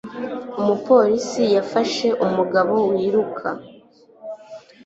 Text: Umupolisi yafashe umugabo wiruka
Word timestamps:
Umupolisi 0.61 1.43
yafashe 1.55 2.07
umugabo 2.25 2.75
wiruka 2.91 3.47